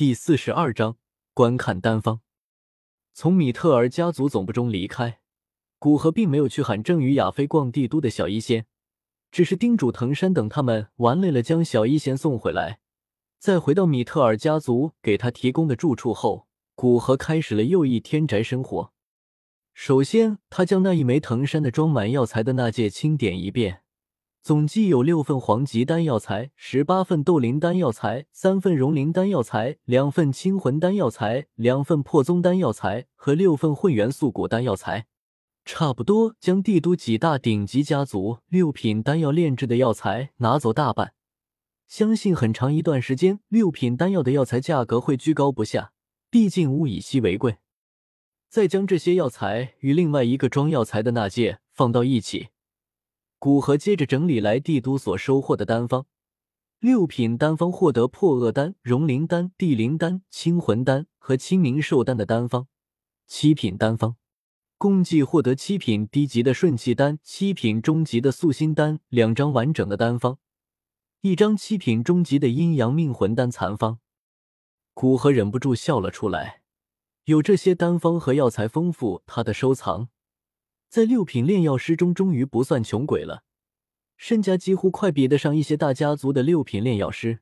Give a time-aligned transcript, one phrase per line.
[0.00, 0.96] 第四十二章
[1.34, 2.22] 观看丹方。
[3.12, 5.20] 从米特尔家族总部中离开，
[5.78, 8.64] 古河并没有去喊正与亚飞逛帝都的小医仙，
[9.30, 12.80] 只是叮嘱藤山等他们玩累了将小医仙送回来。
[13.38, 18.94] 在回到米特尔家族给他提供的住处后，古河开始了又一天宅生活。
[19.74, 23.82] 首先，他将那一枚藤山的装满药材的那戒清点一遍。
[24.42, 35.06] 总计有六份黄级丹药材，十八份斗灵丹药材，三份融灵丹药材，两份清魂丹药材，两份破宗丹药材和六份混元素果丹药材，
[35.66, 41.12] 差不多将帝都几大顶级家族六品丹药炼制的药材拿走大半。
[41.86, 45.92] 相信很长一段时间，六品丹药的药材价格会居高不下，
[46.30, 47.58] 毕竟物以稀为贵。
[48.48, 52.48] 再将这些药材与另外一个装药材的那戒放到一起。
[53.40, 56.04] 古河接着整理来帝都所收获的丹方，
[56.78, 62.64] 六品丹方获得破厄丹、融灵丹、地灵丹、清魂丹和清明寿丹的丹方；
[63.26, 64.16] 七品丹方
[64.76, 70.36] 共计获得七品低级的顺气丹、七品中级的素心丹两张完整的丹方，
[71.22, 74.00] 一张七品中级的阴阳命魂丹残方。
[74.92, 76.60] 古河忍不住笑了出来，
[77.24, 80.10] 有这些丹方和药材丰富他的收藏。
[80.90, 83.44] 在六品炼药师中，终于不算穷鬼了，
[84.16, 87.38] 身家几乎快比得上一些大家族的六品炼药师。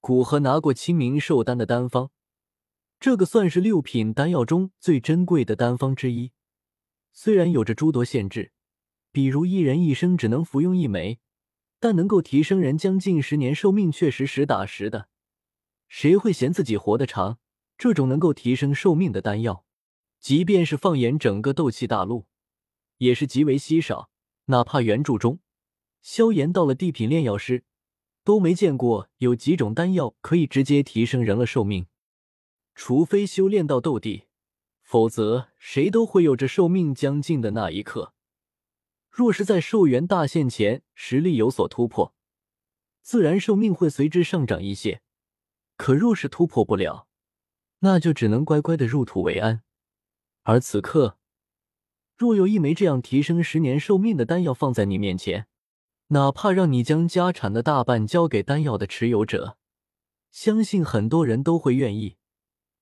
[0.00, 2.10] 古河拿过清明寿丹的丹方，
[2.98, 6.32] 这个算是六品丹药中最珍贵的丹方之一。
[7.12, 8.50] 虽然有着诸多限制，
[9.12, 11.20] 比如一人一生只能服用一枚，
[11.78, 15.08] 但能够提升人将近十年寿命，确实实打实的。
[15.86, 17.38] 谁会嫌自己活得长？
[17.78, 19.64] 这种能够提升寿命的丹药，
[20.18, 22.26] 即便是放眼整个斗气大陆。
[22.98, 24.10] 也是极为稀少，
[24.46, 25.40] 哪怕原著中，
[26.00, 27.64] 萧炎到了地品炼药师，
[28.24, 31.86] 都没见过有几种丹药可以直接提升人了寿命。
[32.74, 34.24] 除非修炼到斗帝，
[34.82, 38.14] 否则谁都会有着寿命将尽的那一刻。
[39.10, 42.14] 若是在寿元大限前实力有所突破，
[43.02, 45.02] 自然寿命会随之上涨一些。
[45.76, 47.08] 可若是突破不了，
[47.80, 49.62] 那就只能乖乖的入土为安。
[50.42, 51.18] 而此刻。
[52.16, 55.46] 若有一枚这样提升十年寿命的丹药放在你面前，
[56.08, 59.58] 哪怕让你将家产的大半交给丹药的持有者，
[60.30, 62.16] 相信很多人都会愿意。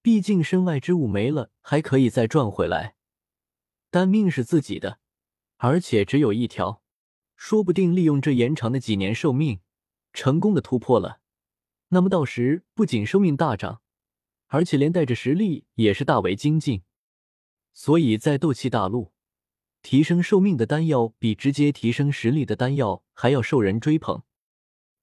[0.00, 2.94] 毕竟身外之物没了，还可以再赚回来。
[3.90, 4.98] 但命是自己的，
[5.56, 6.82] 而且只有一条，
[7.34, 9.58] 说不定利用这延长的几年寿命，
[10.12, 11.18] 成功的突破了，
[11.88, 13.80] 那么到时不仅寿命大涨，
[14.46, 16.82] 而且连带着实力也是大为精进。
[17.72, 19.13] 所以在斗气大陆。
[19.84, 24.22] 提升寿命的丹药比直接提升实力的丹药还要受人追捧。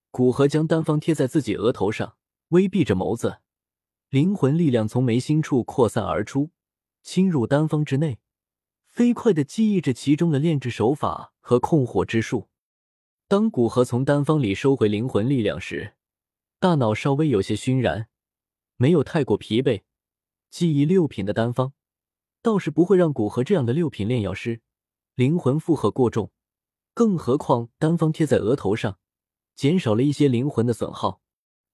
[0.09, 2.17] 古河将丹方贴在自己额头上，
[2.49, 3.41] 微闭着眸子，
[4.09, 6.49] 灵魂力量从眉心处扩散而出，
[7.03, 8.17] 侵入丹方之内，
[8.87, 12.49] 飞快的记忆着其中的炼制手法和控火之术。
[13.27, 15.93] 当古河从丹方里收回灵魂力量时，
[16.59, 18.09] 大脑稍微有些熏然，
[18.77, 19.83] 没有太过疲惫。
[20.49, 21.73] 记忆六品的丹方，
[22.41, 24.61] 倒是不会让古河这样的六品炼药师。
[25.15, 26.31] 灵魂负荷过重，
[26.93, 28.99] 更何况丹方贴在额头上，
[29.55, 31.21] 减少了一些灵魂的损耗。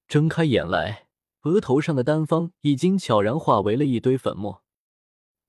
[0.08, 1.08] 睁开眼来，
[1.44, 4.64] 额头上的丹方已经悄然化为了一堆粉末。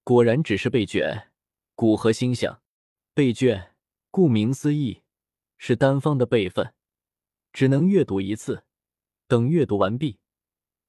[0.04, 1.31] 果然只是被卷。
[1.75, 2.60] 古河心想，
[3.15, 3.75] 被卷，
[4.10, 5.03] 顾名思义，
[5.56, 6.75] 是丹方的备份，
[7.53, 8.65] 只能阅读一次。
[9.28, 10.19] 等阅读完毕，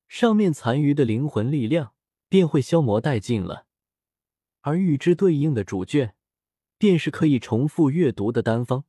[0.07, 1.93] 上面残余的灵魂力量
[2.27, 3.67] 便会消磨殆尽了，
[4.61, 6.15] 而与之对应的主卷。
[6.79, 8.85] 便是可以重复阅读的丹方，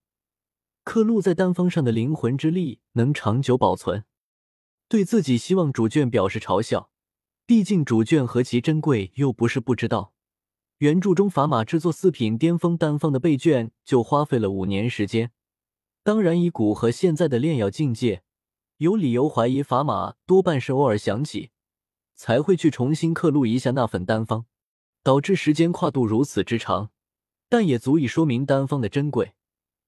[0.85, 4.05] 刻录在丹方上的灵魂之力能长久保存。
[4.89, 6.91] 对自己希望主卷表示嘲笑，
[7.45, 10.15] 毕竟主卷何其珍贵，又不是不知道。
[10.79, 15.33] 原著中法码制作四品巅峰丹方的备卷就花费了五年时间。
[16.05, 18.23] 当然，以古和现在的炼药境界，
[18.77, 21.51] 有理由怀疑法码多半是偶尔想起，
[22.15, 24.47] 才会去重新刻录一下那份丹方，
[25.03, 26.91] 导致时间跨度如此之长。
[27.51, 29.35] 但也足以说明丹方的珍贵。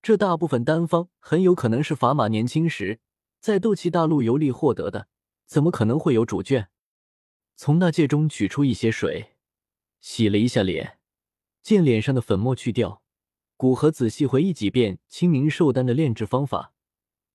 [0.03, 2.99] 这大部分丹方很有可能是法玛年轻时
[3.41, 5.07] 在斗气大陆游历获得的，
[5.47, 6.69] 怎么可能会有主卷？
[7.55, 9.37] 从那戒中取出一些水，
[10.01, 10.99] 洗了一下脸，
[11.63, 13.01] 见脸上的粉末去掉，
[13.57, 16.73] 古河仔细回忆几遍清明寿丹的炼制方法，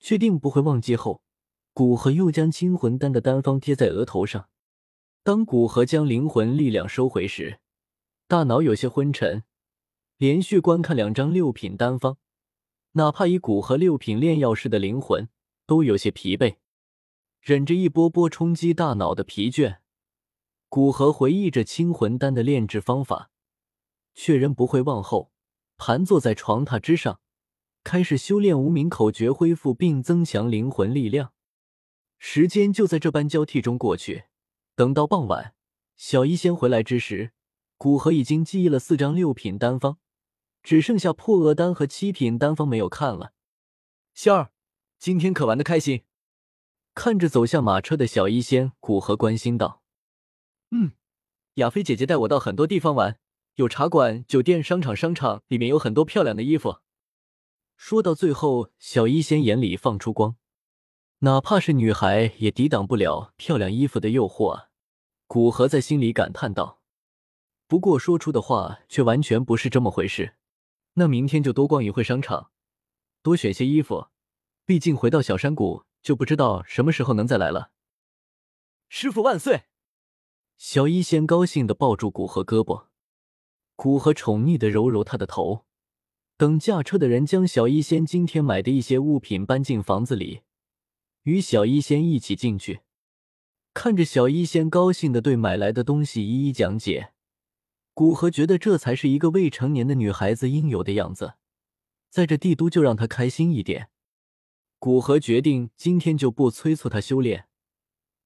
[0.01, 1.21] 确定不会忘记后，
[1.73, 4.49] 古河又将清魂丹的丹方贴在额头上。
[5.23, 7.59] 当古河将灵魂力量收回时，
[8.27, 9.43] 大脑有些昏沉。
[10.17, 12.17] 连续观看两张六品丹方，
[12.93, 15.29] 哪怕以古和六品炼药师的灵魂
[15.67, 16.55] 都有些疲惫。
[17.39, 19.77] 忍着一波波冲击大脑的疲倦，
[20.69, 23.29] 古河回忆着清魂丹的炼制方法，
[24.15, 25.31] 确认不会忘后，
[25.77, 27.21] 盘坐在床榻之上，
[27.83, 31.31] 开始修炼无名口诀，恢复并增强灵魂力量。
[32.17, 34.23] 时间就在这般交替中过去。
[34.75, 35.53] 等到傍晚，
[35.95, 37.33] 小医仙回来之时，
[37.77, 39.99] 古河已经记忆了四张六品丹方，
[40.67, 43.31] 只剩下破厄丹和七品丹方没有看了。
[44.13, 44.51] 仙儿，
[44.99, 46.03] 今天可玩的开心？
[46.93, 49.81] 看着走下马车的小医仙，古河关心道
[50.71, 50.91] ：“嗯，
[51.53, 53.17] 亚菲姐姐带我到很多地方玩，
[53.55, 56.79] 有茶馆、酒店、商场，商场里面有很多漂亮的衣服。”
[57.77, 60.35] 说到最后，小医仙眼里放出光，
[61.19, 64.67] 哪怕是女孩也抵挡不了漂亮衣服的诱惑啊！
[65.27, 66.81] 古河在心里感叹道。
[67.67, 70.33] 不过说出的话却完全不是这么回事。
[70.99, 72.51] 那明天就多逛一会商场，
[73.23, 74.09] 多选些衣服，
[74.65, 75.87] 毕竟回到小山谷。
[76.03, 77.71] 就不知道什么时候能再来了。
[78.87, 79.63] 师傅万岁！
[80.57, 82.85] 小医仙高兴的抱住古河胳膊，
[83.75, 85.65] 古河宠溺的揉揉他的头。
[86.37, 90.43] 等驾车的人将小医仙今天买的一些物品搬进房子里，
[91.23, 92.83] 与小医仙一起进去，
[93.73, 97.11] 看着小医仙高兴的对买来的东西一一讲解，
[97.97, 101.33] 古河觉得这才是一个未成年的女孩子应有的样子。
[102.11, 103.89] 在这帝都，就让她开心一点。
[104.77, 107.47] 古河决定今天就不催促她修炼，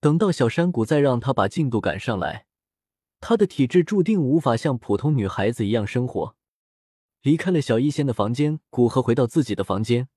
[0.01, 2.47] 等到小山谷再让她把进度赶上来。
[3.21, 6.35] 她的体质注定无法像普通女孩子一样生活。
[7.21, 10.09] 离开了小医仙的房间，古河回到自己的房间，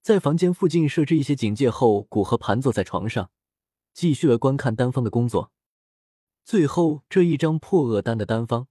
[0.00, 3.30] 在房间附近设置一些警戒后，古河盘坐在床上，
[3.92, 5.52] 继续了观看丹方的工作。
[6.42, 8.68] 最后这一张破厄丹的丹方，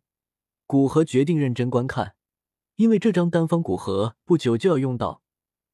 [0.65, 2.15] 古河决定认真观看，
[2.75, 5.21] 因为这张丹方古河不久就要用到。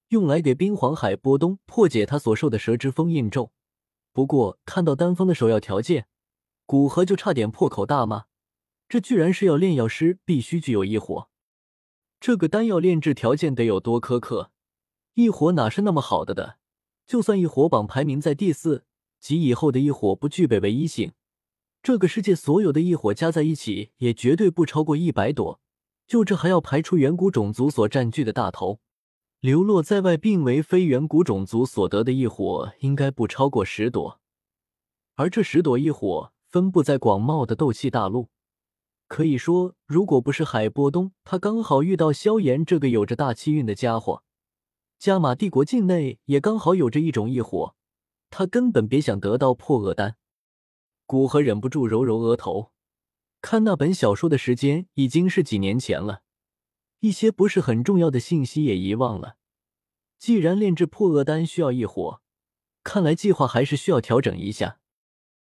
[0.09, 3.51] 用来给冰皇海波东破解他所受的蛇之封印咒。
[4.11, 6.07] 不过看到丹方的首要条件，
[6.65, 8.25] 古河就差点破口大骂：
[8.87, 11.29] 这居然是要炼药师必须具有异火！
[12.19, 14.51] 这个丹药炼制条件得有多苛刻？
[15.13, 16.57] 异火哪是那么好的的？
[17.05, 18.85] 就算异火榜排名在第四
[19.19, 21.11] 及以后的异火不具备唯一性，
[21.81, 25.59] 这个世界所有的异火加在一起也绝对不超过一百朵。
[26.07, 28.79] 就这还要排除远古种族所占据的大头。
[29.39, 34.19] 流落在外并为非远古种族所得的异火，应该不超过十朵，
[35.15, 38.27] 而这十朵异火分布在广袤的斗气大陆。
[39.07, 44.23] 可以说，如果不是海波东他刚好遇到萧炎这个有着大气运的家伙，
[44.97, 47.75] 加玛帝国境内也刚好有着一种异火，
[48.29, 50.17] 他根本别想得到破厄丹。
[51.09, 52.71] 古河忍不住揉揉额头，
[53.41, 56.21] 看那本小说的时间已经是几年前了。
[56.99, 59.37] 一些不是很重要的信息也遗忘了。
[60.19, 62.21] 既然炼制破厄丹需要异火，
[62.83, 64.81] 看来计划还是需要调整一下。